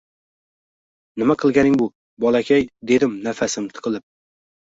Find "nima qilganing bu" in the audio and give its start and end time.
1.23-1.89